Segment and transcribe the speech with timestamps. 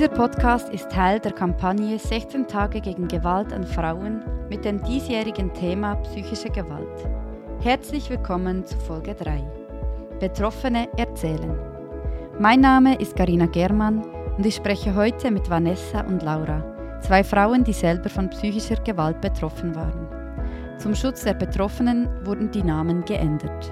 [0.00, 5.52] Dieser Podcast ist Teil der Kampagne 16 Tage gegen Gewalt an Frauen mit dem diesjährigen
[5.52, 7.06] Thema psychische Gewalt.
[7.60, 9.44] Herzlich willkommen zu Folge 3.
[10.18, 11.54] Betroffene erzählen.
[12.38, 14.02] Mein Name ist Karina Germann
[14.38, 16.64] und ich spreche heute mit Vanessa und Laura,
[17.02, 20.08] zwei Frauen, die selber von psychischer Gewalt betroffen waren.
[20.78, 23.70] Zum Schutz der Betroffenen wurden die Namen geändert.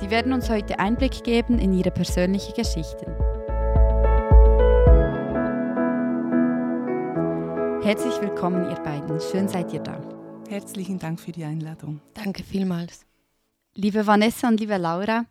[0.00, 3.12] Sie werden uns heute Einblick geben in ihre persönliche Geschichten.
[7.90, 9.18] Herzlich willkommen, ihr beiden.
[9.18, 10.00] Schön seid ihr da.
[10.48, 12.00] Herzlichen Dank für die Einladung.
[12.14, 13.04] Danke vielmals.
[13.74, 15.24] Liebe Vanessa und liebe Laura,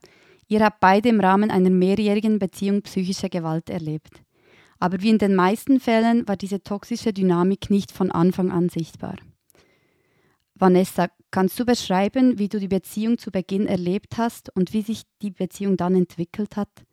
[0.49, 4.21] ihr habt beide im Rahmen einer mehrjährigen Beziehung psychische Gewalt erlebt.
[4.77, 9.15] Aber wie in den meisten Fällen war diese toxische Dynamik nicht von Anfang an sichtbar.
[10.53, 15.03] Vanessa, kannst du beschreiben, wie du die Beziehung zu Beginn erlebt hast und wie sich
[15.21, 16.83] die Beziehung dann entwickelt hat?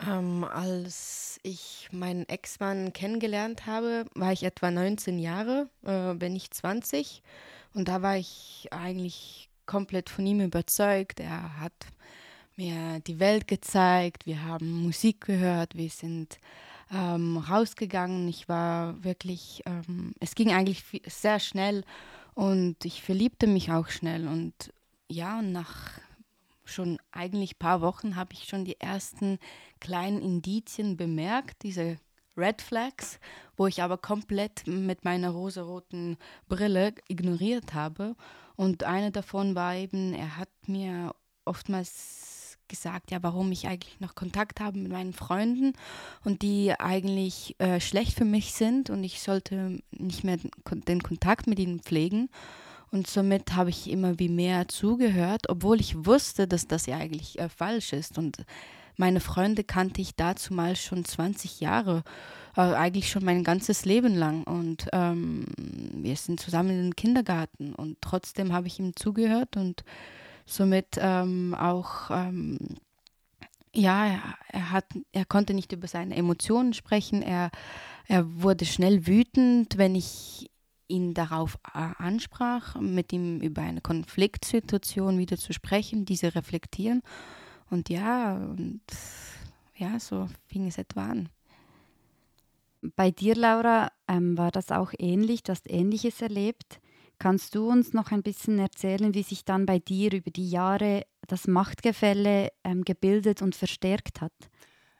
[0.00, 6.50] Ähm, als ich meinen Ex-Mann kennengelernt habe, war ich etwa 19 Jahre, äh, bin ich
[6.50, 7.22] 20
[7.74, 11.20] und da war ich eigentlich komplett von ihm überzeugt.
[11.20, 11.72] Er hat
[12.56, 16.38] mir die Welt gezeigt, wir haben Musik gehört, wir sind
[16.92, 18.28] ähm, rausgegangen.
[18.28, 21.84] Ich war wirklich, ähm, es ging eigentlich sehr schnell.
[22.34, 24.26] Und ich verliebte mich auch schnell.
[24.26, 24.54] Und
[25.08, 25.98] ja, nach
[26.64, 29.38] schon eigentlich ein paar Wochen habe ich schon die ersten
[29.80, 31.98] kleinen Indizien bemerkt, diese
[32.36, 33.20] Red Flags,
[33.56, 36.16] wo ich aber komplett mit meiner rosaroten
[36.48, 38.16] Brille ignoriert habe.
[38.56, 44.14] Und eine davon war eben, er hat mir oftmals gesagt, ja, warum ich eigentlich noch
[44.14, 45.74] Kontakt habe mit meinen Freunden
[46.24, 51.46] und die eigentlich äh, schlecht für mich sind und ich sollte nicht mehr den Kontakt
[51.46, 52.30] mit ihnen pflegen.
[52.94, 57.40] Und somit habe ich immer wie mehr zugehört, obwohl ich wusste, dass das ja eigentlich
[57.40, 58.18] äh, falsch ist.
[58.18, 58.44] Und
[58.96, 62.04] meine Freunde kannte ich dazu mal schon 20 Jahre,
[62.56, 64.44] äh, eigentlich schon mein ganzes Leben lang.
[64.44, 69.82] Und ähm, wir sind zusammen den Kindergarten und trotzdem habe ich ihm zugehört und
[70.46, 72.58] somit ähm, auch, ähm,
[73.74, 77.22] ja, er, er, hat, er konnte nicht über seine Emotionen sprechen.
[77.22, 77.50] Er,
[78.06, 80.48] er wurde schnell wütend, wenn ich
[80.88, 87.02] ihn darauf äh, ansprach, mit ihm über eine Konfliktsituation wieder zu sprechen, diese reflektieren.
[87.70, 88.82] Und ja, und
[89.76, 91.28] ja, so fing es etwa an.
[92.96, 96.80] Bei dir, Laura, ähm, war das auch ähnlich, du hast Ähnliches erlebt.
[97.18, 101.06] Kannst du uns noch ein bisschen erzählen, wie sich dann bei dir über die Jahre
[101.26, 104.32] das Machtgefälle ähm, gebildet und verstärkt hat?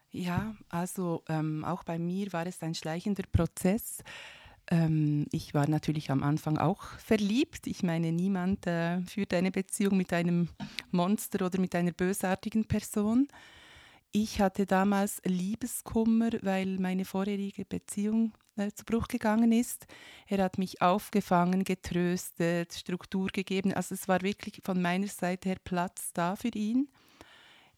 [0.09, 4.01] Ja, also ähm, auch bei mir war es ein schleichender Prozess.
[4.69, 7.67] Ähm, ich war natürlich am Anfang auch verliebt.
[7.67, 10.49] Ich meine, niemand äh, führt eine Beziehung mit einem
[10.91, 13.27] Monster oder mit einer bösartigen Person.
[14.11, 19.87] Ich hatte damals Liebeskummer, weil meine vorherige Beziehung äh, zu Bruch gegangen ist.
[20.27, 23.73] Er hat mich aufgefangen, getröstet, Struktur gegeben.
[23.73, 26.87] Also es war wirklich von meiner Seite her Platz da für ihn.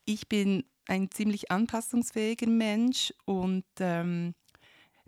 [0.06, 4.36] Ich bin ein ziemlich anpassungsfähiger Mensch und ähm,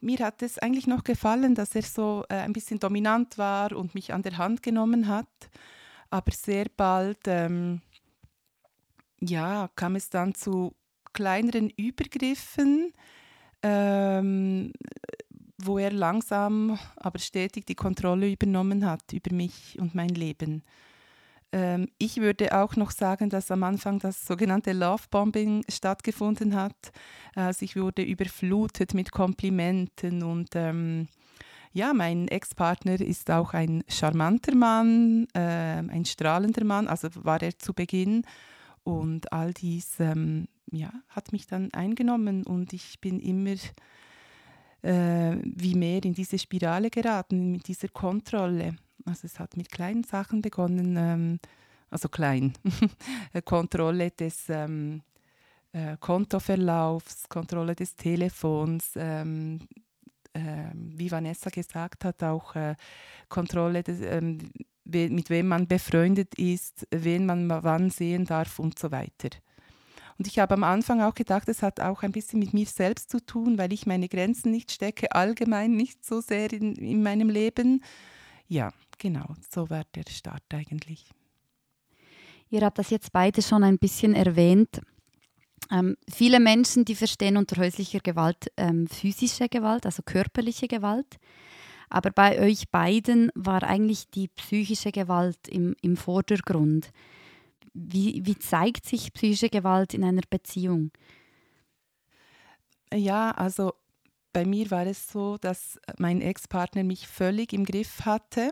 [0.02, 3.96] mir hat es eigentlich noch gefallen, dass er so äh, ein bisschen dominant war und
[3.96, 5.28] mich an der Hand genommen hat.
[6.10, 7.82] Aber sehr bald ähm,
[9.22, 10.76] ja, kam es dann zu
[11.14, 12.94] kleineren Übergriffen,
[13.62, 14.72] ähm,
[15.58, 20.64] wo er langsam, aber stetig die Kontrolle übernommen hat über mich und mein Leben.
[21.52, 26.92] Ähm, ich würde auch noch sagen, dass am Anfang das sogenannte Lovebombing stattgefunden hat.
[27.36, 31.08] Also ich wurde überflutet mit Komplimenten und ähm,
[31.72, 37.58] ja, mein Ex-Partner ist auch ein charmanter Mann, äh, ein strahlender Mann, also war er
[37.58, 38.24] zu Beginn.
[38.84, 43.56] Und all dies ähm, ja, hat mich dann eingenommen und ich bin immer
[44.82, 48.76] äh, wie mehr in diese Spirale geraten, mit dieser Kontrolle.
[49.10, 51.40] Also es hat mit kleinen Sachen begonnen, ähm,
[51.90, 52.54] also klein,
[53.46, 55.02] Kontrolle des ähm,
[55.72, 59.68] äh, Kontoverlaufs, Kontrolle des Telefons, ähm,
[60.34, 62.76] äh, wie Vanessa gesagt hat, auch äh,
[63.30, 64.38] Kontrolle des, ähm,
[64.86, 69.30] mit wem man befreundet ist, wen man wann sehen darf und so weiter.
[70.20, 73.10] Und ich habe am Anfang auch gedacht, es hat auch ein bisschen mit mir selbst
[73.10, 77.30] zu tun, weil ich meine Grenzen nicht stecke, allgemein nicht so sehr in, in meinem
[77.30, 77.82] Leben.
[78.50, 81.06] Ja, genau, so war der Start eigentlich.
[82.50, 84.82] Ihr habt das jetzt beide schon ein bisschen erwähnt.
[85.72, 91.20] Ähm, viele Menschen, die verstehen unter häuslicher Gewalt ähm, physische Gewalt, also körperliche Gewalt.
[91.92, 96.92] Aber bei euch beiden war eigentlich die psychische Gewalt im, im Vordergrund.
[97.74, 100.90] Wie, wie zeigt sich psychische Gewalt in einer Beziehung?
[102.92, 103.74] Ja, also
[104.34, 108.52] bei mir war es so, dass mein Ex-Partner mich völlig im Griff hatte.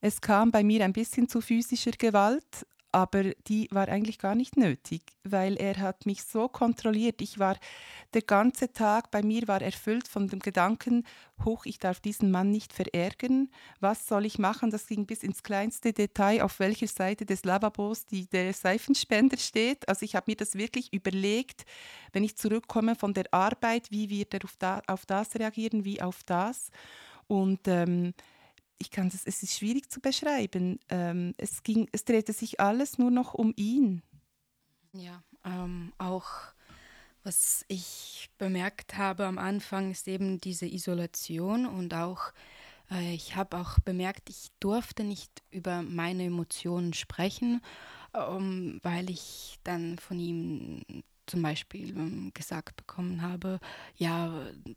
[0.00, 4.56] Es kam bei mir ein bisschen zu physischer Gewalt, aber die war eigentlich gar nicht
[4.58, 7.22] nötig, weil er hat mich so kontrolliert.
[7.22, 7.56] Ich war
[8.12, 11.04] der ganze Tag bei mir war erfüllt von dem Gedanken,
[11.42, 13.48] hoch, ich darf diesen Mann nicht verärgern.
[13.80, 14.70] Was soll ich machen?
[14.70, 19.88] Das ging bis ins kleinste Detail, auf welcher Seite des Lavabos die, der Seifenspender steht.
[19.88, 21.64] Also ich habe mir das wirklich überlegt,
[22.12, 26.02] wenn ich zurückkomme von der Arbeit, wie wird er auf, da, auf das reagieren, wie
[26.02, 26.70] auf das.
[27.26, 28.12] Und ähm,
[28.82, 30.78] ich kann das, es ist schwierig zu beschreiben.
[30.88, 34.02] Ähm, es, ging, es drehte sich alles nur noch um ihn.
[34.92, 36.28] Ja, ähm, auch
[37.24, 42.32] was ich bemerkt habe am Anfang ist eben diese Isolation und auch
[42.90, 47.62] äh, ich habe auch bemerkt, ich durfte nicht über meine Emotionen sprechen,
[48.12, 50.82] ähm, weil ich dann von ihm
[51.26, 53.58] zum Beispiel ähm, gesagt bekommen habe,
[53.96, 54.32] ja,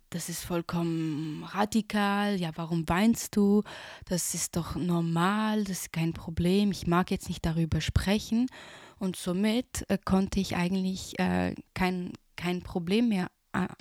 [0.10, 3.64] das ist vollkommen radikal, ja, warum weinst du?
[4.06, 8.48] Das ist doch normal, das ist kein Problem, ich mag jetzt nicht darüber sprechen.
[8.98, 13.28] Und somit äh, konnte ich eigentlich äh, kein, kein Problem mehr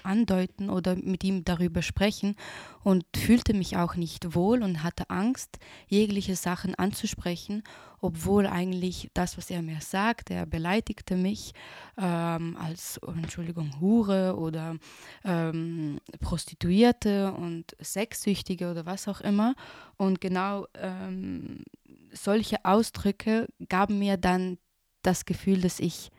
[0.03, 2.37] andeuten oder mit ihm darüber sprechen
[2.83, 7.63] und fühlte mich auch nicht wohl und hatte Angst, jegliche Sachen anzusprechen,
[8.01, 11.53] obwohl eigentlich das, was er mir sagte, er beleidigte mich
[11.97, 14.77] ähm, als, Entschuldigung, Hure oder
[15.25, 19.55] ähm, Prostituierte und Sexsüchtige oder was auch immer.
[19.97, 21.65] Und genau ähm,
[22.13, 24.59] solche Ausdrücke gaben mir dann
[25.03, 26.11] das Gefühl, dass ich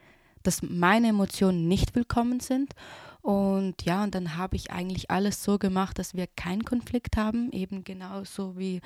[0.46, 2.74] dass meine Emotionen nicht willkommen sind
[3.26, 7.52] und ja, und dann habe ich eigentlich alles so gemacht, dass wir keinen Konflikt haben,
[7.52, 8.82] eben genauso wie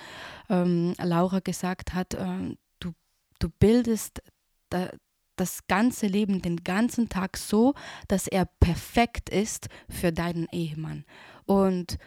[0.48, 2.94] ähm, Laura gesagt hat, äh, du,
[3.40, 4.24] du bildest
[4.70, 4.92] da,
[5.36, 7.74] das ganze Leben, den ganzen Tag so,
[8.08, 11.04] dass er perfekt ist für deinen Ehemann.
[11.46, 11.98] Und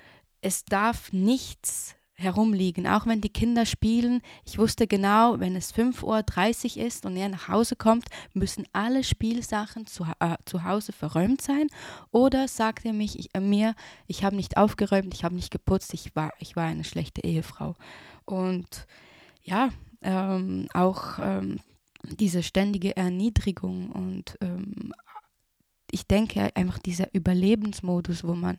[0.41, 4.23] es darf nichts herumliegen, auch wenn die Kinder spielen.
[4.45, 9.05] Ich wusste genau, wenn es 5.30 Uhr ist und er nach Hause kommt, müssen alle
[9.05, 11.67] Spielsachen zu, äh, zu Hause verräumt sein.
[12.11, 13.75] Oder sagt er mich, ich, äh, mir,
[14.07, 17.75] ich habe nicht aufgeräumt, ich habe nicht geputzt, ich war, ich war eine schlechte Ehefrau.
[18.25, 18.87] Und
[19.43, 19.71] ja,
[20.03, 21.59] ähm, auch ähm,
[22.05, 24.93] diese ständige Erniedrigung und ähm,
[25.93, 28.59] ich denke einfach dieser Überlebensmodus, wo man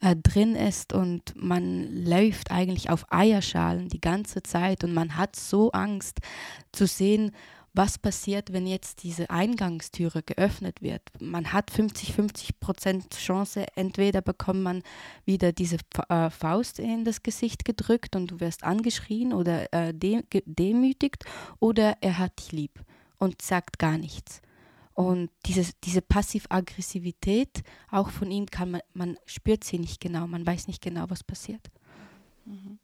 [0.00, 5.36] äh, drin ist und man läuft eigentlich auf Eierschalen die ganze Zeit und man hat
[5.36, 6.20] so Angst
[6.72, 7.32] zu sehen,
[7.72, 11.02] was passiert, wenn jetzt diese Eingangstüre geöffnet wird.
[11.20, 14.82] Man hat 50-50 Prozent Chance, entweder bekommt man
[15.24, 15.76] wieder diese
[16.08, 21.24] äh, Faust in das Gesicht gedrückt und du wirst angeschrien oder äh, de demütigt
[21.60, 22.80] oder er hat dich lieb
[23.18, 24.40] und sagt gar nichts.
[24.94, 30.46] Und diese, diese Passiv-Aggressivität, auch von ihm kann man, man spürt sie nicht genau, man
[30.46, 31.70] weiß nicht genau, was passiert.
[32.44, 32.78] Mhm.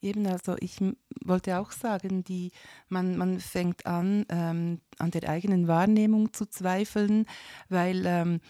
[0.00, 0.78] Eben, also ich
[1.24, 2.52] wollte auch sagen, die,
[2.88, 7.26] man, man fängt an, ähm, an der eigenen Wahrnehmung zu zweifeln,
[7.68, 8.40] weil ähm,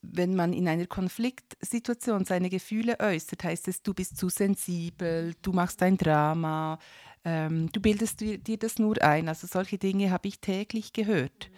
[0.00, 5.52] wenn man in einer Konfliktsituation seine Gefühle äußert, heißt es, du bist zu sensibel, du
[5.52, 6.78] machst ein Drama,
[7.24, 9.28] ähm, du bildest dir, das nur ein.
[9.28, 11.50] Also solche Dinge habe ich täglich gehört.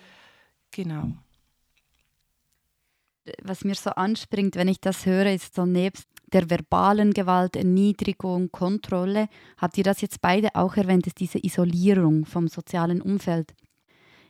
[0.70, 1.12] Genau.
[3.42, 8.50] Was mir so anspringt, wenn ich das höre, ist so nebst der verbalen Gewalt, Erniedrigung,
[8.52, 13.54] Kontrolle, habt ihr das jetzt beide auch erwähnt, ist diese Isolierung vom sozialen Umfeld.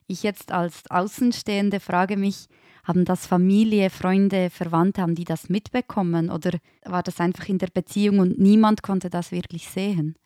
[0.06, 2.48] Ich jetzt als Außenstehende frage mich,
[2.84, 7.68] haben das Familie, Freunde, Verwandte, haben die das mitbekommen oder war das einfach in der
[7.68, 10.16] Beziehung und niemand konnte das wirklich sehen?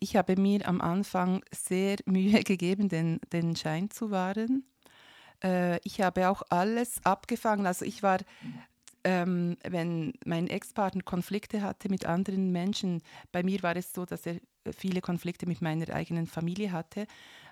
[0.00, 4.64] Ich habe mir am Anfang sehr Mühe gegeben, den, den Schein zu wahren.
[5.44, 7.66] Äh, ich habe auch alles abgefangen.
[7.66, 8.18] Also ich war,
[9.04, 14.26] ähm, wenn mein Ex-Partner Konflikte hatte mit anderen Menschen, bei mir war es so, dass
[14.26, 14.36] er
[14.76, 17.06] viele Konflikte mit meiner eigenen Familie hatte,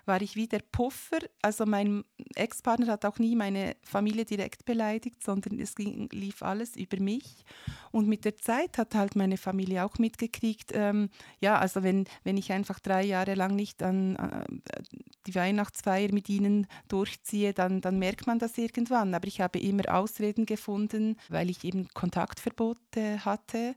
[0.05, 1.19] war ich wie der Puffer.
[1.41, 2.03] Also mein
[2.35, 7.45] Ex-Partner hat auch nie meine Familie direkt beleidigt, sondern es ging, lief alles über mich.
[7.91, 12.37] Und mit der Zeit hat halt meine Familie auch mitgekriegt, ähm, ja, also wenn, wenn
[12.37, 14.81] ich einfach drei Jahre lang nicht an äh,
[15.27, 19.13] die Weihnachtsfeier mit ihnen durchziehe, dann, dann merkt man das irgendwann.
[19.13, 23.75] Aber ich habe immer Ausreden gefunden, weil ich eben Kontaktverbote hatte.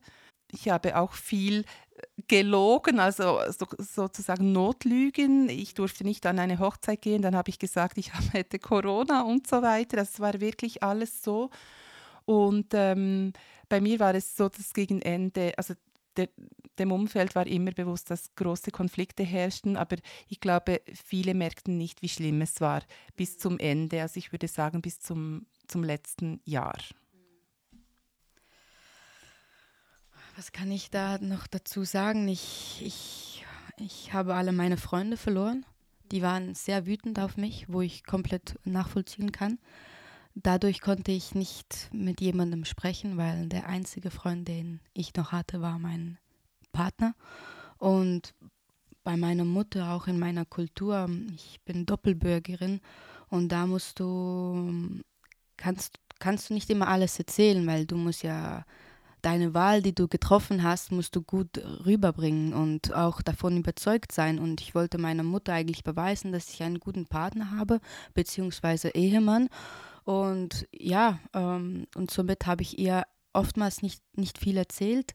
[0.52, 1.64] Ich habe auch viel
[2.28, 5.48] gelogen, also so, sozusagen Notlügen.
[5.48, 9.46] Ich durfte nicht an eine Hochzeit gehen, dann habe ich gesagt, ich hätte Corona und
[9.46, 9.96] so weiter.
[9.96, 11.50] Das war wirklich alles so.
[12.24, 13.32] Und ähm,
[13.68, 15.74] bei mir war es so, dass gegen Ende, also
[16.16, 16.28] der,
[16.78, 19.96] dem Umfeld war immer bewusst, dass große Konflikte herrschten, aber
[20.28, 22.82] ich glaube, viele merkten nicht, wie schlimm es war
[23.16, 24.02] bis zum Ende.
[24.02, 26.78] Also ich würde sagen, bis zum, zum letzten Jahr.
[30.36, 32.26] Was kann ich da noch dazu sagen?
[32.28, 33.44] Ich, ich,
[33.76, 35.66] ich habe alle meine Freunde verloren.
[36.10, 39.58] Die waren sehr wütend auf mich, wo ich komplett nachvollziehen kann.
[40.34, 45.60] Dadurch konnte ich nicht mit jemandem sprechen, weil der einzige Freund, den ich noch hatte,
[45.60, 46.16] war mein
[46.72, 47.14] Partner.
[47.76, 48.34] Und
[49.04, 52.80] bei meiner Mutter, auch in meiner Kultur, ich bin Doppelbürgerin
[53.28, 55.00] und da musst du,
[55.58, 58.64] kannst, kannst du nicht immer alles erzählen, weil du musst ja
[59.22, 64.38] deine Wahl, die du getroffen hast, musst du gut rüberbringen und auch davon überzeugt sein.
[64.38, 67.80] Und ich wollte meiner Mutter eigentlich beweisen, dass ich einen guten Partner habe,
[68.14, 69.48] beziehungsweise Ehemann.
[70.04, 75.14] Und ja, ähm, und somit habe ich ihr oftmals nicht, nicht viel erzählt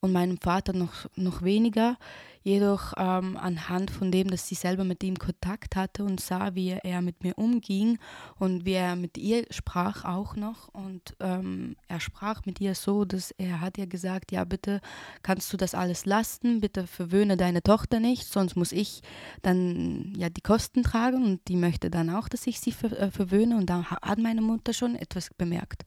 [0.00, 1.96] und meinem Vater noch, noch weniger.
[2.42, 6.70] Jedoch ähm, anhand von dem, dass sie selber mit ihm Kontakt hatte und sah, wie
[6.70, 7.98] er mit mir umging
[8.38, 10.68] und wie er mit ihr sprach auch noch.
[10.68, 14.80] Und ähm, er sprach mit ihr so, dass er hat ihr gesagt, ja bitte
[15.22, 19.02] kannst du das alles lassen, bitte verwöhne deine Tochter nicht, sonst muss ich
[19.42, 23.10] dann ja die Kosten tragen und die möchte dann auch, dass ich sie ver äh,
[23.10, 23.56] verwöhne.
[23.56, 25.84] Und da hat meine Mutter schon etwas bemerkt.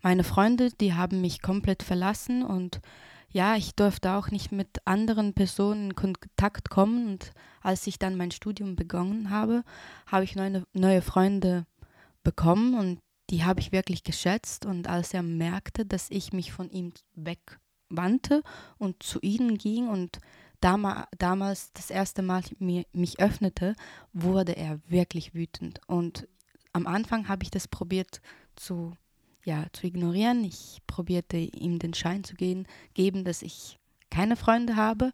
[0.00, 2.80] Meine Freunde, die haben mich komplett verlassen und
[3.30, 7.08] ja, ich durfte auch nicht mit anderen Personen in Kontakt kommen.
[7.08, 7.32] Und
[7.62, 9.64] als ich dann mein Studium begonnen habe,
[10.06, 11.66] habe ich neue, neue Freunde
[12.22, 14.64] bekommen und die habe ich wirklich geschätzt.
[14.64, 18.42] Und als er merkte, dass ich mich von ihm wegwandte
[18.78, 20.18] und zu ihnen ging und
[20.60, 23.74] damals das erste Mal mich öffnete,
[24.12, 25.80] wurde er wirklich wütend.
[25.86, 26.26] Und
[26.72, 28.20] am Anfang habe ich das probiert
[28.56, 28.96] zu
[29.44, 30.44] ja, zu ignorieren.
[30.44, 33.78] Ich probierte ihm den Schein zu gehen, geben, dass ich
[34.10, 35.12] keine Freunde habe,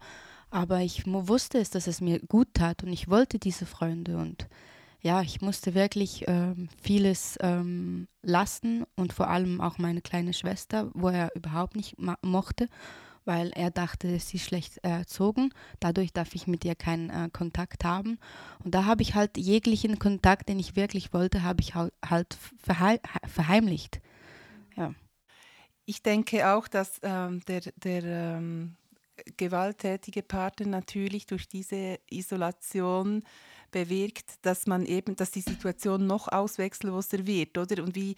[0.50, 4.48] aber ich wusste es, dass es mir gut tat und ich wollte diese Freunde und
[5.00, 10.90] ja, ich musste wirklich ähm, vieles ähm, lassen und vor allem auch meine kleine Schwester,
[10.94, 12.70] wo er überhaupt nicht mochte,
[13.26, 15.50] weil er dachte, sie ist schlecht erzogen.
[15.78, 18.18] Dadurch darf ich mit ihr keinen äh, Kontakt haben.
[18.64, 22.38] Und da habe ich halt jeglichen Kontakt, den ich wirklich wollte, habe ich halt
[23.26, 24.00] verheimlicht.
[24.76, 24.94] Ja.
[25.86, 28.76] Ich denke auch, dass ähm, der, der ähm,
[29.36, 33.22] gewalttätige Partner natürlich durch diese Isolation
[33.70, 37.82] bewirkt, dass man eben, dass die Situation noch auswechselloser wird, oder?
[37.82, 38.16] Und wie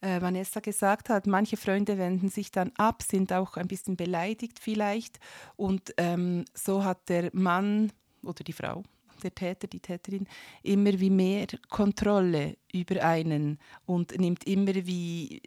[0.00, 4.58] äh, Vanessa gesagt hat, manche Freunde wenden sich dann ab, sind auch ein bisschen beleidigt
[4.58, 5.18] vielleicht.
[5.56, 7.92] Und ähm, so hat der Mann
[8.22, 8.82] oder die Frau,
[9.22, 10.26] der Täter, die Täterin,
[10.62, 15.40] immer wie mehr Kontrolle über einen und nimmt immer wie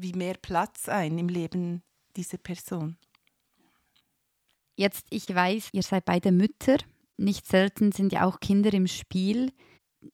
[0.00, 1.82] wie mehr Platz ein im Leben
[2.16, 2.96] dieser Person.
[4.76, 6.76] Jetzt, ich weiß, ihr seid beide Mütter.
[7.16, 9.52] Nicht selten sind ja auch Kinder im Spiel.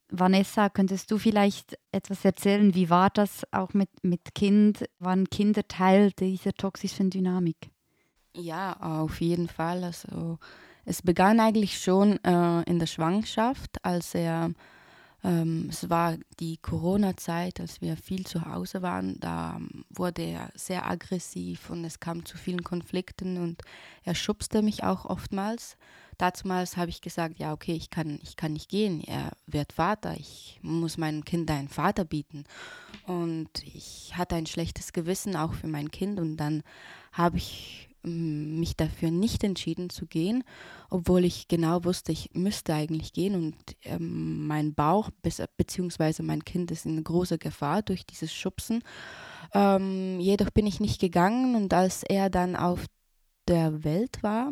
[0.09, 2.75] Vanessa, könntest du vielleicht etwas erzählen?
[2.75, 4.85] Wie war das auch mit, mit Kind?
[4.99, 7.71] Waren Kinder Teil dieser toxischen Dynamik?
[8.37, 9.85] Ja, auf jeden Fall.
[9.85, 10.39] Also,
[10.85, 14.53] es begann eigentlich schon äh, in der Schwangerschaft, als er
[15.25, 19.21] ähm, es war die Corona-Zeit, als wir viel zu Hause waren.
[19.21, 19.61] Da
[19.91, 23.63] wurde er sehr aggressiv und es kam zu vielen Konflikten und
[24.05, 25.77] er schubste mich auch oftmals.
[26.19, 29.03] Dazumals habe ich gesagt, ja, okay, ich kann, ich kann nicht gehen.
[29.03, 30.15] Er wird Vater.
[30.17, 32.45] Ich muss meinem Kind einen Vater bieten.
[33.07, 36.21] Und ich hatte ein schlechtes Gewissen auch für mein Kind.
[36.21, 36.63] Und dann
[37.13, 40.45] habe ich mich dafür nicht entschieden zu gehen,
[40.91, 46.23] obwohl ich genau wusste, ich müsste eigentlich gehen und ähm, mein Bauch bzw.
[46.23, 48.83] mein Kind ist in großer Gefahr durch dieses Schubsen.
[49.55, 52.87] Ähm, jedoch bin ich nicht gegangen und als er dann auf
[53.49, 54.51] der Welt war,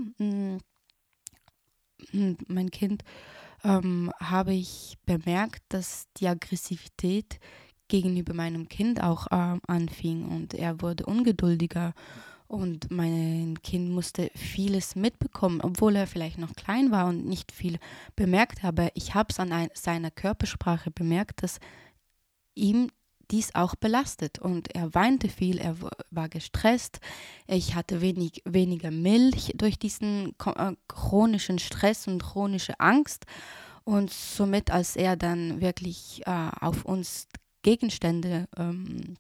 [2.49, 3.03] mein Kind,
[3.63, 7.39] ähm, habe ich bemerkt, dass die Aggressivität
[7.89, 11.93] gegenüber meinem Kind auch äh, anfing und er wurde ungeduldiger
[12.51, 17.79] und mein Kind musste vieles mitbekommen, obwohl er vielleicht noch klein war und nicht viel
[18.17, 18.91] bemerkt habe.
[18.95, 21.61] Ich habe es an ein, seiner Körpersprache bemerkt, dass
[22.57, 22.89] ihm
[23.31, 24.41] dies auch belastet.
[24.41, 25.77] Und er weinte viel, er
[26.11, 26.99] war gestresst.
[27.47, 33.27] Ich hatte wenig, weniger Milch durch diesen äh, chronischen Stress und chronische Angst.
[33.85, 37.29] Und somit, als er dann wirklich äh, auf uns
[37.63, 39.15] Gegenstände ähm,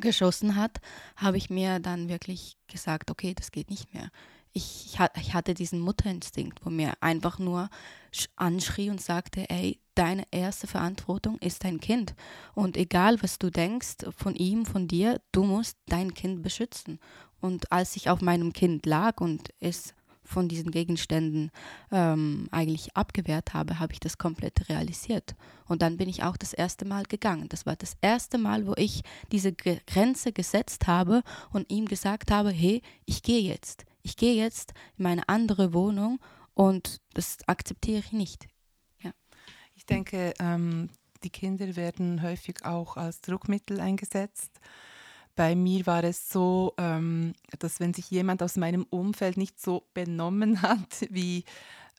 [0.00, 0.80] geschossen hat,
[1.16, 4.10] habe ich mir dann wirklich gesagt, okay, das geht nicht mehr.
[4.52, 7.70] Ich, ich, hatte diesen Mutterinstinkt, wo mir einfach nur
[8.36, 12.14] anschrie und sagte, ey, deine erste Verantwortung ist dein Kind.
[12.54, 17.00] Und egal, was du denkst von ihm, von dir, du musst dein Kind beschützen.
[17.40, 19.92] Und als ich auf meinem Kind lag und es
[20.24, 21.50] von diesen Gegenständen
[21.90, 25.34] ähm, eigentlich abgewehrt habe, habe ich das komplett realisiert.
[25.66, 27.48] Und dann bin ich auch das erste Mal gegangen.
[27.48, 29.02] Das war das erste Mal, wo ich
[29.32, 33.84] diese Grenze gesetzt habe und ihm gesagt habe, hey, ich gehe jetzt.
[34.02, 36.20] Ich gehe jetzt in meine andere Wohnung
[36.54, 38.46] und das akzeptiere ich nicht.
[39.02, 39.12] Ja.
[39.74, 40.90] Ich denke, ähm,
[41.22, 44.60] die Kinder werden häufig auch als Druckmittel eingesetzt.
[45.36, 49.88] Bei mir war es so, ähm, dass wenn sich jemand aus meinem Umfeld nicht so
[49.94, 51.44] benommen hat, wie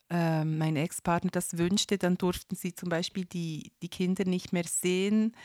[0.09, 4.65] ähm, mein Ex-Partner das wünschte, dann durften sie zum Beispiel die, die Kinder nicht mehr
[4.65, 5.35] sehen.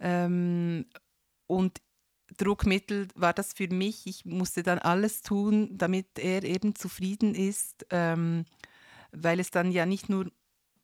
[0.00, 0.86] Ähm,
[1.46, 1.80] und
[2.36, 4.06] Druckmittel war das für mich.
[4.06, 8.46] Ich musste dann alles tun, damit er eben zufrieden ist, ähm,
[9.12, 10.30] weil es dann ja nicht nur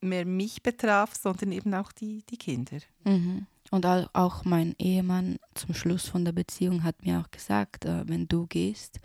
[0.01, 2.79] mehr mich betraf, sondern eben auch die, die Kinder.
[3.05, 3.47] Mhm.
[3.71, 8.27] Und auch mein Ehemann zum Schluss von der Beziehung hat mir auch gesagt, äh, wenn
[8.27, 9.01] du gehst,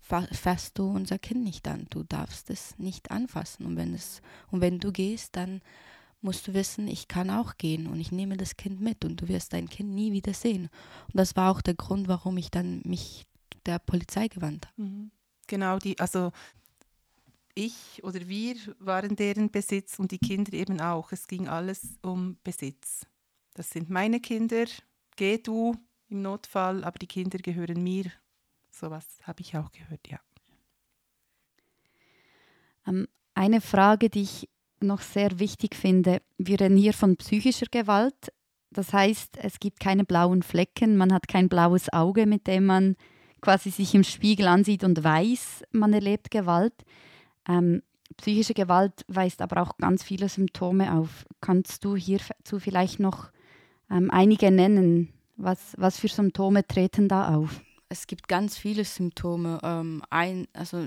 [0.00, 1.86] fasst du unser Kind nicht an.
[1.90, 3.64] Du darfst es nicht anfassen.
[3.66, 5.62] Und wenn, es, und wenn du gehst, dann
[6.20, 9.28] musst du wissen, ich kann auch gehen und ich nehme das Kind mit und du
[9.28, 10.68] wirst dein Kind nie wieder sehen.
[11.06, 13.26] Und das war auch der Grund, warum ich dann mich
[13.66, 14.82] der Polizei gewandt habe.
[14.82, 15.10] Mhm.
[15.46, 16.32] Genau, die, also
[17.54, 21.12] ich oder wir waren deren Besitz und die Kinder eben auch.
[21.12, 23.06] Es ging alles um Besitz.
[23.60, 24.64] Das sind meine Kinder,
[25.16, 25.76] geh du
[26.08, 28.06] im Notfall, aber die Kinder gehören mir.
[28.70, 30.18] Sowas habe ich auch gehört, ja.
[32.86, 34.48] Ähm, eine Frage, die ich
[34.80, 36.22] noch sehr wichtig finde.
[36.38, 38.32] Wir reden hier von psychischer Gewalt.
[38.70, 42.96] Das heißt, es gibt keine blauen Flecken, man hat kein blaues Auge, mit dem man
[43.42, 46.82] quasi sich im Spiegel ansieht und weiß, man erlebt Gewalt.
[47.46, 47.82] Ähm,
[48.16, 51.26] psychische Gewalt weist aber auch ganz viele Symptome auf.
[51.42, 53.30] Kannst du hierzu vielleicht noch
[53.90, 55.12] ähm, einige nennen?
[55.36, 57.62] Was, was für Symptome treten da auf?
[57.88, 59.58] Es gibt ganz viele Symptome.
[59.64, 60.86] Ähm, ein, also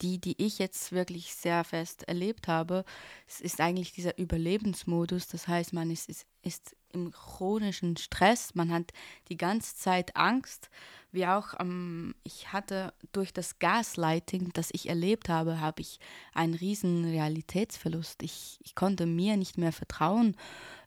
[0.00, 2.84] die, die ich jetzt wirklich sehr fest erlebt habe,
[3.26, 5.26] es ist eigentlich dieser Überlebensmodus.
[5.26, 8.92] Das heißt, man ist, ist, ist im chronischen Stress, man hat
[9.28, 10.70] die ganze Zeit Angst
[11.16, 15.98] wie auch ähm, ich hatte durch das Gaslighting, das ich erlebt habe, habe ich
[16.34, 18.22] einen riesen Realitätsverlust.
[18.22, 20.36] Ich, ich konnte mir nicht mehr vertrauen.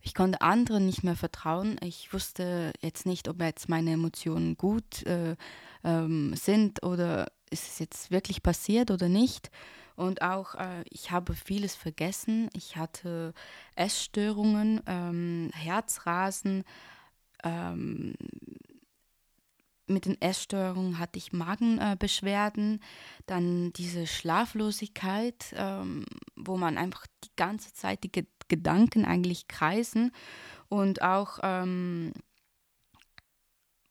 [0.02, 1.78] Ich konnte anderen nicht mehr vertrauen.
[1.84, 5.36] Ich wusste jetzt nicht, ob jetzt meine Emotionen gut äh,
[5.84, 9.50] ähm, sind oder ist es jetzt wirklich passiert oder nicht.
[10.00, 12.50] Und auch, äh, ich habe vieles vergessen.
[12.54, 13.34] Ich hatte
[13.76, 16.64] Essstörungen, ähm, Herzrasen,
[17.44, 18.14] ähm,
[19.88, 22.82] mit den Essstörungen hatte ich Magenbeschwerden,
[23.26, 26.06] dann diese Schlaflosigkeit, ähm,
[26.38, 30.12] wo man einfach die ganze Zeit die Ge Gedanken eigentlich kreisen
[30.70, 32.14] und auch, ähm,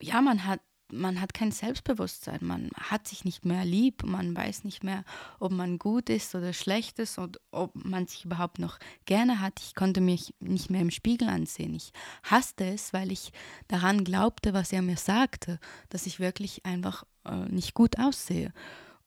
[0.01, 0.61] ja, man hat
[0.93, 5.05] man hat kein Selbstbewusstsein, man hat sich nicht mehr lieb, man weiß nicht mehr,
[5.39, 9.61] ob man gut ist oder schlecht ist und ob man sich überhaupt noch gerne hat.
[9.61, 11.75] Ich konnte mich nicht mehr im Spiegel ansehen.
[11.75, 13.33] Ich hasste es, weil ich
[13.69, 15.59] daran glaubte, was er mir sagte,
[15.91, 18.53] dass ich wirklich einfach äh, nicht gut aussehe.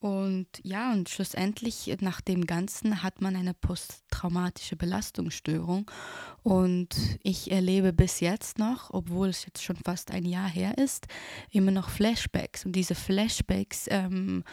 [0.01, 5.91] Und ja, und schlussendlich nach dem Ganzen hat man eine posttraumatische Belastungsstörung.
[6.41, 6.89] Und
[7.21, 11.05] ich erlebe bis jetzt noch, obwohl es jetzt schon fast ein Jahr her ist,
[11.51, 12.65] immer noch Flashbacks.
[12.65, 14.43] Und diese Flashbacks ähm,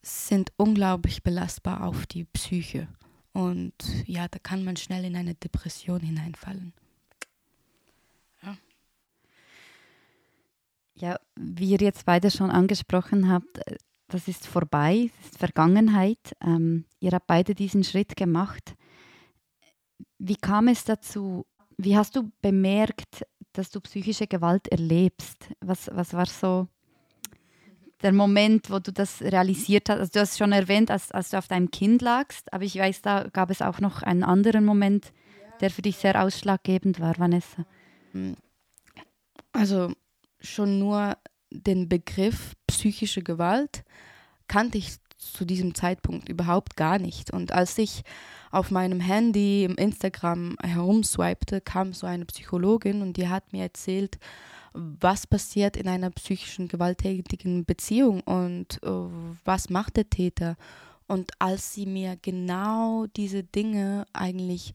[0.00, 2.88] sind unglaublich belastbar auf die Psyche.
[3.34, 3.74] Und
[4.06, 6.72] ja, da kann man schnell in eine Depression hineinfallen.
[10.94, 11.18] Ja.
[11.34, 13.60] Wie ihr jetzt beide schon angesprochen habt,
[14.10, 16.36] das ist vorbei, das ist Vergangenheit.
[16.42, 18.74] Ähm, ihr habt beide diesen Schritt gemacht.
[20.18, 21.46] Wie kam es dazu?
[21.76, 25.48] Wie hast du bemerkt, dass du psychische Gewalt erlebst?
[25.60, 26.68] Was, was war so
[28.02, 29.98] der Moment, wo du das realisiert hast?
[29.98, 33.02] Also du hast schon erwähnt, als, als du auf deinem Kind lagst, aber ich weiß,
[33.02, 35.12] da gab es auch noch einen anderen Moment,
[35.60, 37.66] der für dich sehr ausschlaggebend war, Vanessa.
[39.52, 39.92] Also
[40.40, 41.16] schon nur
[41.50, 43.84] den Begriff psychische Gewalt
[44.48, 47.30] kannte ich zu diesem Zeitpunkt überhaupt gar nicht.
[47.30, 48.02] Und als ich
[48.50, 54.18] auf meinem Handy im Instagram herumswipte, kam so eine Psychologin und die hat mir erzählt,
[54.72, 59.10] was passiert in einer psychischen gewalttätigen Beziehung und uh,
[59.44, 60.56] was macht der Täter.
[61.06, 64.74] Und als sie mir genau diese Dinge eigentlich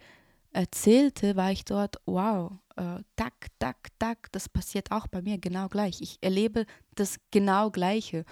[0.51, 5.67] erzählte, war ich dort, wow, äh, tak, tak, tak, das passiert auch bei mir genau
[5.67, 6.01] gleich.
[6.01, 8.25] Ich erlebe das genau gleiche.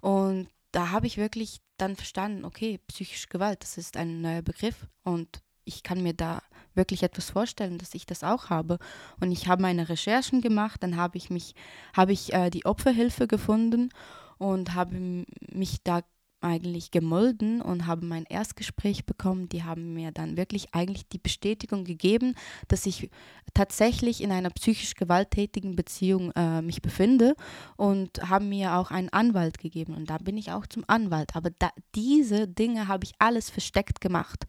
[0.00, 4.86] Und da habe ich wirklich dann verstanden, okay, psychische Gewalt, das ist ein neuer Begriff
[5.04, 6.42] und ich kann mir da
[6.74, 8.78] wirklich etwas vorstellen, dass ich das auch habe.
[9.20, 11.54] Und ich habe meine Recherchen gemacht, dann habe ich mich,
[11.94, 13.90] habe ich äh, die Opferhilfe gefunden
[14.38, 16.00] und habe mich da
[16.42, 19.48] eigentlich gemolden und habe mein Erstgespräch bekommen.
[19.48, 22.34] Die haben mir dann wirklich eigentlich die Bestätigung gegeben,
[22.68, 23.10] dass ich
[23.54, 27.34] tatsächlich in einer psychisch gewalttätigen Beziehung äh, mich befinde
[27.76, 29.94] und haben mir auch einen Anwalt gegeben.
[29.94, 31.36] Und da bin ich auch zum Anwalt.
[31.36, 34.44] Aber da, diese Dinge habe ich alles versteckt gemacht.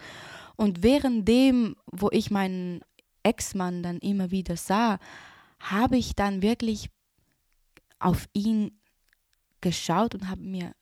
[0.55, 2.81] Und währenddem, wo ich meinen
[3.23, 4.99] Ex-Mann dann immer wieder sah,
[5.59, 6.89] habe ich dann wirklich
[7.99, 8.79] auf ihn
[9.61, 10.73] geschaut und habe mir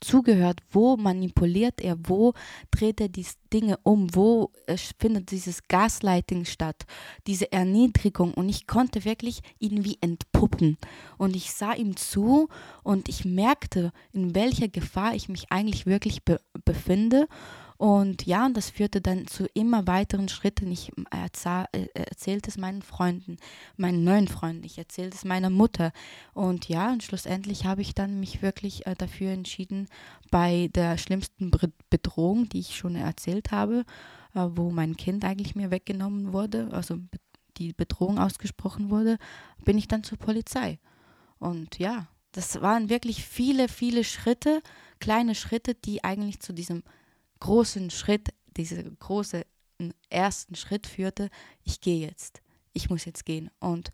[0.00, 2.34] zugehört, wo manipuliert er, wo
[2.70, 4.52] dreht er die Dinge um, wo
[4.98, 6.84] findet dieses Gaslighting statt,
[7.26, 8.34] diese Erniedrigung.
[8.34, 10.76] Und ich konnte wirklich ihn wie entpuppen.
[11.16, 12.48] Und ich sah ihm zu
[12.82, 17.28] und ich merkte, in welcher Gefahr ich mich eigentlich wirklich be befinde
[17.78, 20.72] und ja, und das führte dann zu immer weiteren Schritten.
[20.72, 23.36] Ich äh, erzählte es meinen Freunden,
[23.76, 25.92] meinen neuen Freunden, ich erzählte es meiner Mutter.
[26.34, 29.86] Und ja, und schlussendlich habe ich dann mich wirklich äh, dafür entschieden,
[30.32, 31.52] bei der schlimmsten
[31.88, 33.84] Bedrohung, die ich schon erzählt habe,
[34.34, 36.98] äh, wo mein Kind eigentlich mir weggenommen wurde, also
[37.58, 39.18] die Bedrohung ausgesprochen wurde,
[39.64, 40.80] bin ich dann zur Polizei.
[41.38, 44.62] Und ja, das waren wirklich viele, viele Schritte,
[44.98, 46.82] kleine Schritte, die eigentlich zu diesem
[47.40, 49.42] großen Schritt, diesen großen
[50.10, 51.30] ersten Schritt führte,
[51.62, 53.50] ich gehe jetzt, ich muss jetzt gehen.
[53.60, 53.90] Und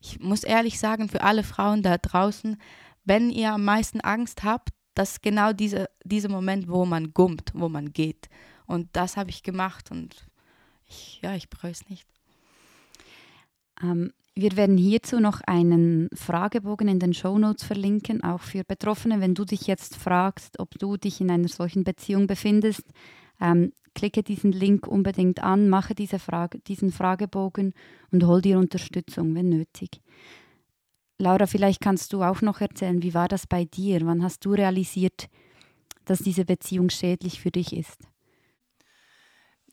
[0.00, 2.60] ich muss ehrlich sagen, für alle Frauen da draußen,
[3.04, 7.52] wenn ihr am meisten Angst habt, das ist genau dieser diese Moment, wo man gummt,
[7.54, 8.28] wo man geht.
[8.66, 10.26] Und das habe ich gemacht und
[10.88, 12.06] ich, ja, ich bereue es nicht.
[13.82, 19.20] Ähm, wir werden hierzu noch einen Fragebogen in den Show Notes verlinken, auch für Betroffene.
[19.20, 22.84] Wenn du dich jetzt fragst, ob du dich in einer solchen Beziehung befindest,
[23.40, 27.72] ähm, klicke diesen Link unbedingt an, mache diese Frage, diesen Fragebogen
[28.10, 30.02] und hol dir Unterstützung, wenn nötig.
[31.18, 34.04] Laura, vielleicht kannst du auch noch erzählen, wie war das bei dir?
[34.04, 35.30] Wann hast du realisiert,
[36.04, 38.02] dass diese Beziehung schädlich für dich ist?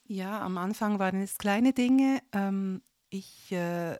[0.05, 2.21] Ja, am Anfang waren es kleine Dinge.
[2.31, 3.97] Ähm, ich äh,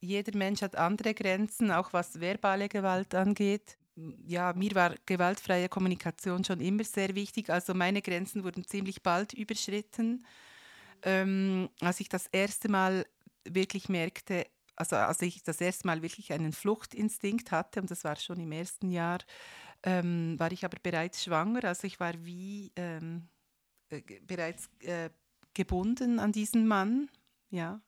[0.00, 3.76] jeder Mensch hat andere Grenzen, auch was verbale Gewalt angeht.
[4.24, 7.50] Ja, mir war gewaltfreie Kommunikation schon immer sehr wichtig.
[7.50, 10.24] Also meine Grenzen wurden ziemlich bald überschritten.
[11.02, 13.06] Ähm, als ich das erste Mal
[13.44, 18.16] wirklich merkte, also als ich das erste Mal wirklich einen Fluchtinstinkt hatte, und das war
[18.16, 19.18] schon im ersten Jahr,
[19.82, 21.64] ähm, war ich aber bereits schwanger.
[21.64, 23.28] Also ich war wie ähm,
[23.90, 25.10] äh, bereits äh,
[25.54, 27.10] gebunden an diesen Mann.
[27.50, 27.80] Ja.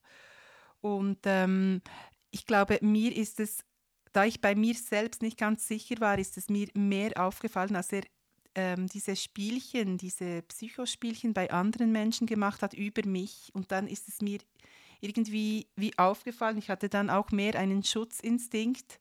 [0.80, 1.82] Und ähm,
[2.30, 3.64] ich glaube, mir ist es,
[4.12, 7.92] da ich bei mir selbst nicht ganz sicher war, ist es mir mehr aufgefallen, als
[7.92, 8.02] er
[8.54, 13.50] ähm, diese Spielchen, diese Psychospielchen bei anderen Menschen gemacht hat über mich.
[13.52, 14.38] Und dann ist es mir
[15.00, 16.58] irgendwie wie aufgefallen.
[16.58, 19.00] Ich hatte dann auch mehr einen Schutzinstinkt,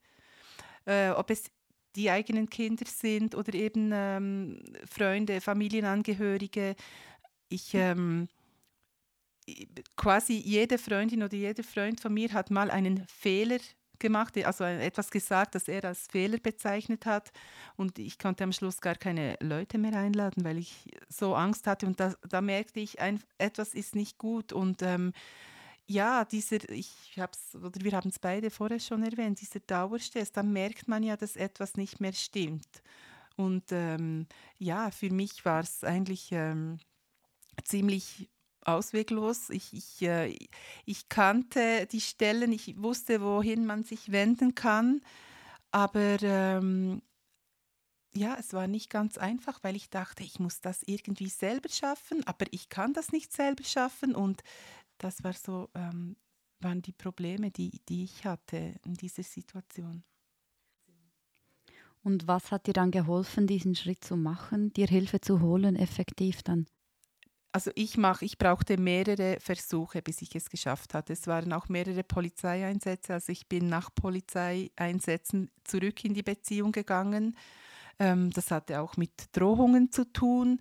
[0.86, 1.52] äh, ob es
[1.96, 6.76] die eigenen Kinder sind oder eben ähm, Freunde, Familienangehörige.
[7.50, 8.30] Ich ähm,
[9.96, 13.60] quasi jede Freundin oder jeder Freund von mir hat mal einen Fehler
[14.00, 17.32] gemacht, also etwas gesagt, das er als Fehler bezeichnet hat.
[17.76, 21.86] Und ich konnte am Schluss gar keine Leute mehr einladen, weil ich so Angst hatte.
[21.86, 24.54] Und da, da merkte ich, ein, etwas ist nicht gut.
[24.54, 25.12] Und ähm,
[25.86, 30.44] ja, dieser, ich hab's, oder wir haben es beide vorher schon erwähnt, dieser Dauerstress, da
[30.44, 32.82] merkt man ja, dass etwas nicht mehr stimmt.
[33.36, 36.78] Und ähm, ja, für mich war es eigentlich ähm,
[37.64, 38.30] ziemlich
[38.62, 39.50] ausweglos.
[39.50, 40.36] Ich, ich, äh,
[40.86, 45.02] ich kannte die Stellen, ich wusste, wohin man sich wenden kann,
[45.72, 47.02] aber ähm,
[48.14, 52.26] ja, es war nicht ganz einfach, weil ich dachte, ich muss das irgendwie selber schaffen,
[52.26, 54.42] aber ich kann das nicht selber schaffen und
[54.98, 56.18] das war so, ähm,
[56.60, 60.04] waren die Probleme, die, die ich hatte in dieser Situation.
[62.02, 66.44] Und was hat dir dann geholfen, diesen Schritt zu machen, dir Hilfe zu holen, effektiv
[66.44, 66.66] dann?
[67.52, 71.14] Also ich mache, ich brauchte mehrere Versuche, bis ich es geschafft hatte.
[71.14, 73.14] Es waren auch mehrere Polizeieinsätze.
[73.14, 77.36] Also ich bin nach Polizeieinsätzen zurück in die Beziehung gegangen.
[77.98, 80.60] Ähm, das hatte auch mit Drohungen zu tun,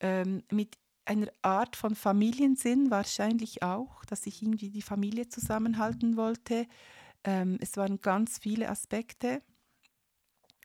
[0.00, 6.66] ähm, mit einer Art von Familiensinn wahrscheinlich auch, dass ich irgendwie die Familie zusammenhalten wollte.
[7.22, 9.42] Ähm, es waren ganz viele Aspekte.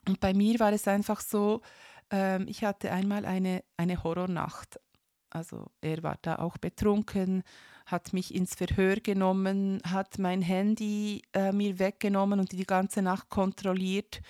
[0.08, 1.62] Und bei mir war es einfach so,
[2.10, 4.80] ähm, ich hatte einmal eine, eine Horrornacht
[5.30, 7.44] also er war da auch betrunken,
[7.86, 13.30] hat mich ins Verhör genommen, hat mein Handy äh, mir weggenommen und die ganze Nacht
[13.30, 14.22] kontrolliert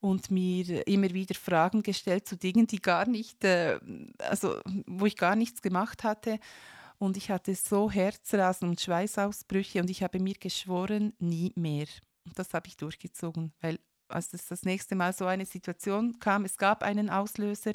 [0.00, 3.78] und mir immer wieder Fragen gestellt zu Dingen, die gar nicht, äh,
[4.18, 6.38] also wo ich gar nichts gemacht hatte.
[6.98, 11.86] Und ich hatte so Herzrasen und Schweißausbrüche und ich habe mir geschworen, nie mehr.
[12.24, 16.44] Und das habe ich durchgezogen, weil als es das nächste Mal so eine Situation kam,
[16.44, 17.72] es gab einen Auslöser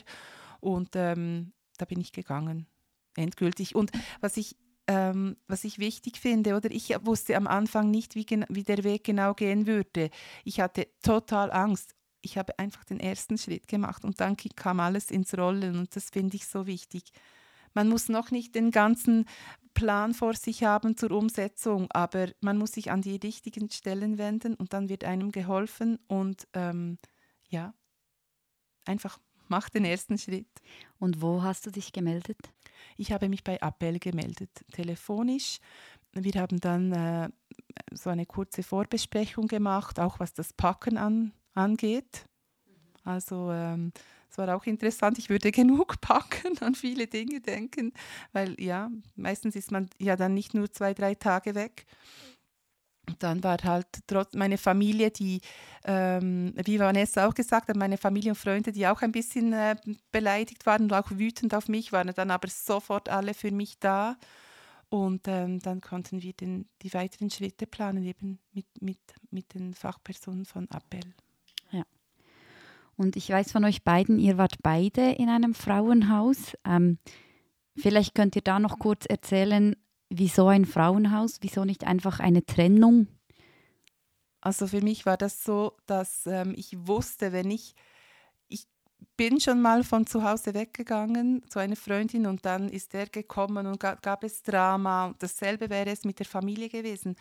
[0.59, 2.67] und ähm, da bin ich gegangen,
[3.15, 3.75] endgültig.
[3.75, 3.91] Und
[4.21, 4.55] was ich
[4.87, 9.03] ähm, was ich wichtig finde, oder ich wusste am Anfang nicht, wie, wie der Weg
[9.03, 10.09] genau gehen würde.
[10.43, 11.95] Ich hatte total Angst.
[12.21, 16.09] Ich habe einfach den ersten Schritt gemacht und dann kam alles ins Rollen und das
[16.09, 17.11] finde ich so wichtig.
[17.73, 19.25] Man muss noch nicht den ganzen
[19.73, 24.55] Plan vor sich haben zur Umsetzung, aber man muss sich an die richtigen Stellen wenden
[24.55, 26.97] und dann wird einem geholfen und ähm,
[27.49, 27.73] ja,
[28.85, 29.19] einfach
[29.51, 30.47] mach den ersten Schritt.
[30.97, 32.39] Und wo hast du dich gemeldet?
[32.97, 35.59] Ich habe mich bei Appell gemeldet, telefonisch.
[36.13, 37.29] Wir haben dann äh,
[37.91, 42.25] so eine kurze Vorbesprechung gemacht, auch was das Packen an, angeht.
[43.03, 43.91] Also ähm,
[44.29, 45.19] es war auch interessant.
[45.19, 47.93] Ich würde genug packen, an viele Dinge denken,
[48.31, 51.85] weil ja, meistens ist man ja dann nicht nur zwei, drei Tage weg.
[53.11, 55.41] Und dann war halt trotz meine Familie, die,
[55.83, 59.75] ähm, wie Vanessa auch gesagt hat, meine Familie und Freunde, die auch ein bisschen äh,
[60.13, 64.15] beleidigt waren und auch wütend auf mich, waren dann aber sofort alle für mich da.
[64.87, 69.73] Und ähm, dann konnten wir den, die weiteren Schritte planen, eben mit, mit, mit den
[69.73, 71.13] Fachpersonen von Appell.
[71.71, 71.83] Ja.
[72.95, 76.55] Und ich weiß von euch beiden, ihr wart beide in einem Frauenhaus.
[76.65, 76.97] Ähm,
[77.75, 79.75] vielleicht könnt ihr da noch kurz erzählen,
[80.11, 83.07] wieso ein Frauenhaus, wieso nicht einfach eine Trennung?
[84.41, 87.75] Also für mich war das so, dass ähm, ich wusste, wenn ich,
[88.47, 88.67] ich
[89.15, 93.67] bin schon mal von zu Hause weggegangen zu einer Freundin und dann ist er gekommen
[93.67, 95.13] und gab, gab es Drama.
[95.19, 97.15] Dasselbe wäre es mit der Familie gewesen.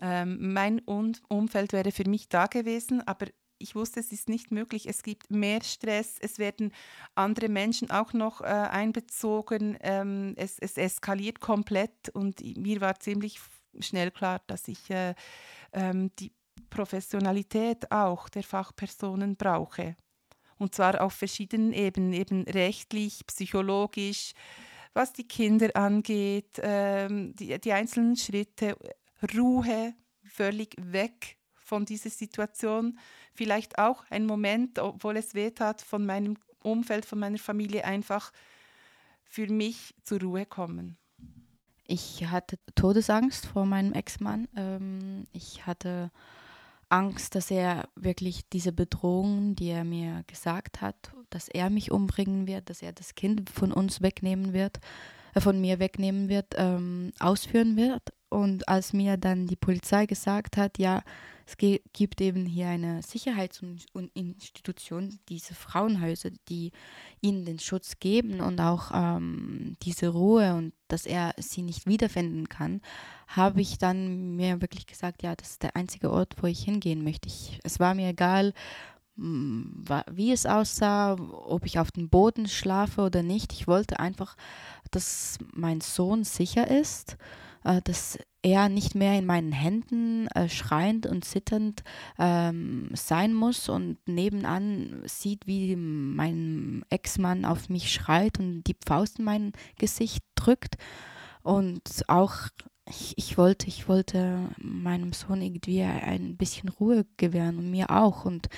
[0.00, 3.26] Ähm, mein Umfeld wäre für mich da gewesen, aber
[3.58, 4.86] ich wusste, es ist nicht möglich.
[4.86, 6.72] Es gibt mehr Stress, es werden
[7.14, 12.08] andere Menschen auch noch äh, einbezogen, ähm, es, es, eskaliert komplett.
[12.10, 13.40] Und mir war ziemlich
[13.80, 15.14] schnell klar, dass ich äh,
[15.72, 16.32] ähm, die
[16.70, 19.96] Professionalität auch der Fachpersonen brauche.
[20.58, 24.32] Und zwar auf verschiedenen Ebenen, eben rechtlich, psychologisch,
[24.94, 28.76] was die Kinder angeht, ähm, die, die einzelnen Schritte,
[29.34, 31.36] Ruhe, völlig weg
[31.66, 32.98] von dieser Situation
[33.34, 38.32] vielleicht auch ein Moment, obwohl es weh tat, von meinem Umfeld, von meiner Familie einfach
[39.24, 40.96] für mich zur Ruhe kommen.
[41.88, 44.48] Ich hatte Todesangst vor meinem Ex-Mann.
[44.56, 46.10] Ähm, ich hatte
[46.88, 52.46] Angst, dass er wirklich diese Bedrohung, die er mir gesagt hat, dass er mich umbringen
[52.46, 54.78] wird, dass er das Kind von uns wegnehmen wird,
[55.34, 58.12] äh, von mir wegnehmen wird, ähm, ausführen wird.
[58.28, 61.02] Und als mir dann die Polizei gesagt hat, ja,
[61.46, 66.72] es gibt eben hier eine Sicherheitsinstitution, diese Frauenhäuser, die
[67.20, 72.48] ihnen den Schutz geben und auch ähm, diese Ruhe und dass er sie nicht wiederfinden
[72.48, 72.80] kann,
[73.28, 77.04] habe ich dann mir wirklich gesagt, ja, das ist der einzige Ort, wo ich hingehen
[77.04, 77.28] möchte.
[77.28, 78.52] Ich, es war mir egal,
[79.16, 83.52] wie es aussah, ob ich auf dem Boden schlafe oder nicht.
[83.52, 84.36] Ich wollte einfach,
[84.90, 87.16] dass mein Sohn sicher ist
[87.84, 91.82] dass er nicht mehr in meinen Händen äh, schreiend und zitternd
[92.18, 99.18] ähm, sein muss und nebenan sieht, wie mein Ex-Mann auf mich schreit und die Faust
[99.18, 100.76] in mein Gesicht drückt.
[101.42, 102.48] Und auch
[102.88, 108.24] ich, ich, wollte, ich wollte meinem Sohn irgendwie ein bisschen Ruhe gewähren und mir auch
[108.24, 108.48] und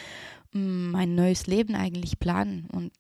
[0.53, 2.69] mm, mein neues Leben eigentlich planen.
[2.71, 2.93] Und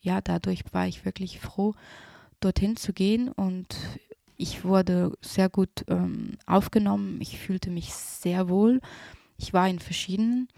[0.00, 1.74] ja, dadurch war ich wirklich froh,
[2.40, 3.76] dorthin zu gehen und
[4.36, 7.20] ich wurde sehr gut ähm, aufgenommen.
[7.20, 8.80] Ich fühlte mich sehr wohl.
[9.36, 10.48] Ich war in verschiedenen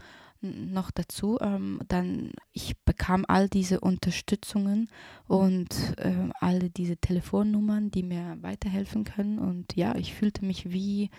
[0.44, 1.38] noch dazu.
[1.40, 4.88] Ähm, dann ich bekam all diese Unterstützungen
[5.26, 9.38] und äh, alle diese Telefonnummern, die mir weiterhelfen können.
[9.38, 11.10] Und ja, ich fühlte mich wie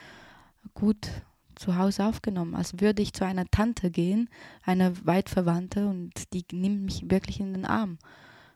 [0.73, 1.09] gut
[1.55, 4.29] zu Hause aufgenommen, als würde ich zu einer Tante gehen,
[4.63, 7.97] eine Weitverwandte, und die nimmt mich wirklich in den Arm.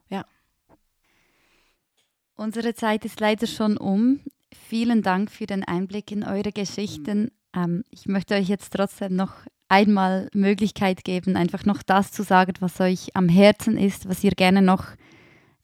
[0.10, 0.26] Ja.
[2.40, 4.22] Unsere Zeit ist leider schon um.
[4.54, 7.32] Vielen Dank für den Einblick in eure Geschichten.
[7.54, 9.34] Ähm, ich möchte euch jetzt trotzdem noch
[9.68, 14.32] einmal Möglichkeit geben, einfach noch das zu sagen, was euch am Herzen ist, was ihr
[14.32, 14.86] gerne noch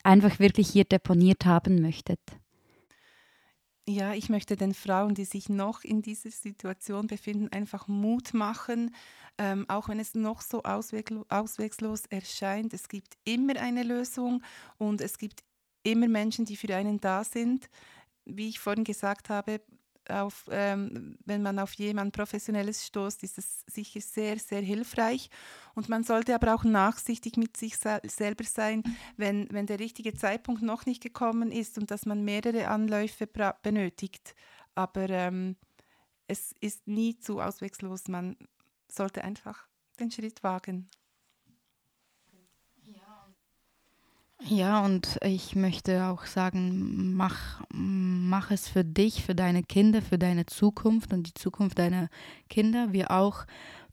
[0.04, 2.20] einfach wirklich hier deponiert haben möchtet.
[3.88, 8.94] Ja, ich möchte den Frauen, die sich noch in dieser Situation befinden, einfach Mut machen,
[9.38, 12.74] ähm, auch wenn es noch so auswegslos erscheint.
[12.74, 14.44] Es gibt immer eine Lösung
[14.78, 15.42] und es gibt
[15.86, 17.70] immer Menschen, die für einen da sind.
[18.26, 19.62] Wie ich vorhin gesagt habe,
[20.10, 25.30] auf, ähm, wenn man auf jemand Professionelles stoßt, ist es sicher sehr, sehr hilfreich.
[25.74, 28.84] Und man sollte aber auch nachsichtig mit sich selber sein,
[29.18, 33.28] wenn, wenn der richtige Zeitpunkt noch nicht gekommen ist und dass man mehrere Anläufe
[33.62, 34.36] benötigt.
[34.76, 35.56] Aber ähm,
[36.28, 38.08] es ist nie zu auswegslos.
[38.08, 38.36] Man
[38.88, 39.68] sollte einfach
[40.00, 40.88] den Schritt wagen.
[44.48, 50.20] Ja, und ich möchte auch sagen, mach, mach es für dich, für deine Kinder, für
[50.20, 52.10] deine Zukunft und die Zukunft deiner
[52.48, 52.94] Kinder.
[52.94, 53.46] Wir auch,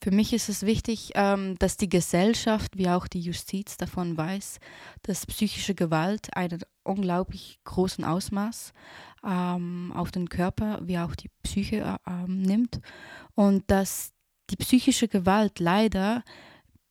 [0.02, 4.58] für mich ist es wichtig, ähm, dass die Gesellschaft wie auch die Justiz davon weiß,
[5.00, 8.74] dass psychische Gewalt einen unglaublich großen Ausmaß
[9.24, 12.82] ähm, auf den Körper wie auch die Psyche äh, nimmt
[13.34, 14.12] und dass
[14.50, 16.22] die psychische Gewalt leider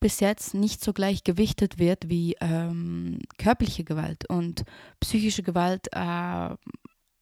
[0.02, 4.28] bis jetzt nicht so gleich gewichtet wird wie ähm, körperliche Gewalt.
[4.28, 4.64] Und
[5.00, 6.50] psychische Gewalt äh,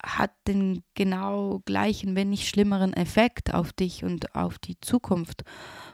[0.02, 5.44] hat den genau gleichen, wenn nicht schlimmeren Effekt auf dich und auf die Zukunft.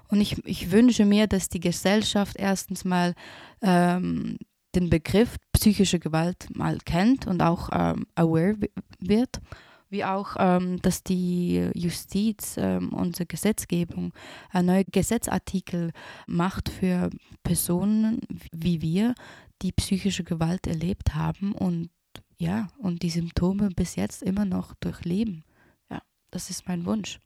[0.08, 3.14] Und ich, ich wünsche mir, dass die Gesellschaft erstens mal
[3.62, 4.38] ähm,
[4.76, 8.56] den Begriff psychische Gewalt mal kennt und auch ähm, aware
[9.00, 9.40] wird
[9.88, 14.12] wie auch, ähm, dass die Justiz, ähm, unsere Gesetzgebung,
[14.50, 15.92] ein neuer Gesetzartikel
[16.26, 17.10] macht für
[17.42, 18.20] Personen
[18.52, 19.14] wie wir,
[19.62, 21.90] die psychische Gewalt erlebt haben und
[22.38, 25.42] ja, und die Symptome bis jetzt immer noch durchleben.
[25.90, 27.18] Ja, das ist mein Wunsch.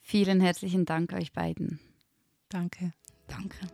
[0.00, 1.78] Vielen herzlichen Dank euch beiden.
[2.48, 2.94] Danke.
[3.28, 3.68] Danke.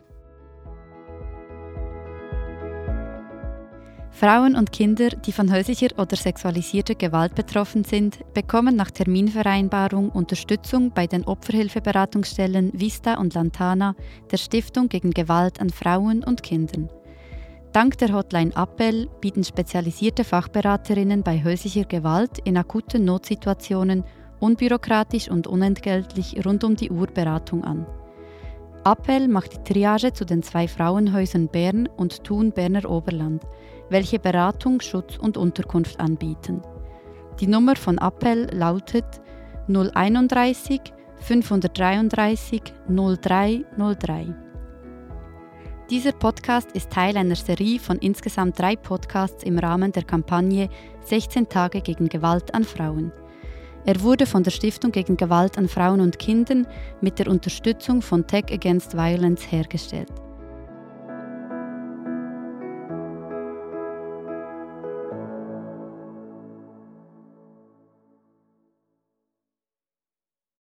[4.15, 10.91] Frauen und Kinder, die von häuslicher oder sexualisierter Gewalt betroffen sind, bekommen nach Terminvereinbarung Unterstützung
[10.91, 13.93] bei den Opferhilfeberatungsstellen Vista und Lantana
[14.31, 16.89] der Stiftung gegen Gewalt an Frauen und Kindern.
[17.73, 24.05] Dank der Hotline Appell bieten spezialisierte Fachberaterinnen bei häuslicher Gewalt in akuten Notsituationen
[24.39, 27.85] unbürokratisch und unentgeltlich rund um die Uhr Beratung an.
[28.85, 33.43] Appell macht die Triage zu den zwei Frauenhäusern Bern und Thun Berner Oberland–
[33.89, 36.61] welche Beratung, Schutz und Unterkunft anbieten.
[37.39, 39.05] Die Nummer von Appell lautet
[39.67, 40.81] 031
[41.17, 44.35] 533 0303.
[45.89, 50.69] Dieser Podcast ist Teil einer Serie von insgesamt drei Podcasts im Rahmen der Kampagne
[51.03, 53.11] 16 Tage gegen Gewalt an Frauen.
[53.85, 56.65] Er wurde von der Stiftung gegen Gewalt an Frauen und Kindern
[57.01, 60.24] mit der Unterstützung von Tech Against Violence hergestellt.